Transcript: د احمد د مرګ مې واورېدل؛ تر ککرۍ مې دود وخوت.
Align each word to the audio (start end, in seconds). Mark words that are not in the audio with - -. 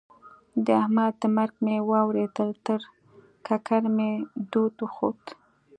د 0.65 0.67
احمد 0.81 1.13
د 1.21 1.23
مرګ 1.37 1.53
مې 1.65 1.77
واورېدل؛ 1.89 2.51
تر 2.67 2.81
ککرۍ 3.45 3.89
مې 3.95 4.11
دود 4.51 4.75
وخوت. 4.83 5.23